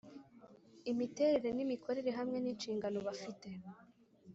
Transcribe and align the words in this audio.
imiterere 0.91 1.49
n’ 1.53 1.59
imikorere 1.65 2.09
hamwe 2.17 2.37
n’ 2.39 2.45
inshingano 2.51 2.97
bafite 3.07 3.47